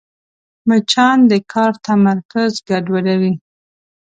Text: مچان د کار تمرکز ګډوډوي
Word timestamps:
مچان 0.67 1.17
د 1.31 1.33
کار 1.51 1.73
تمرکز 1.85 2.53
ګډوډوي 2.69 3.33